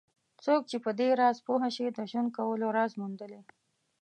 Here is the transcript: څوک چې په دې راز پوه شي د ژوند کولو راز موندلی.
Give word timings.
څوک 0.45 0.61
چې 0.69 0.77
په 0.85 0.91
دې 0.99 1.09
راز 1.19 1.37
پوه 1.47 1.67
شي 1.75 1.85
د 1.91 1.99
ژوند 2.11 2.29
کولو 2.37 2.67
راز 2.77 2.91
موندلی. 3.01 3.41